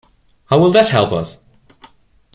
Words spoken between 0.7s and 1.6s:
that help us?